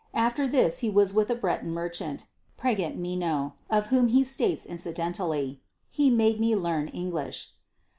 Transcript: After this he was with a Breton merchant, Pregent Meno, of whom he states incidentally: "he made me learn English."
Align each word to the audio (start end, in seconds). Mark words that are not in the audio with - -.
After 0.15 0.47
this 0.47 0.79
he 0.79 0.89
was 0.89 1.13
with 1.13 1.29
a 1.29 1.35
Breton 1.35 1.69
merchant, 1.71 2.25
Pregent 2.57 2.97
Meno, 2.97 3.53
of 3.69 3.85
whom 3.93 4.07
he 4.07 4.23
states 4.23 4.65
incidentally: 4.65 5.61
"he 5.91 6.09
made 6.09 6.39
me 6.39 6.55
learn 6.55 6.87
English." 6.87 7.51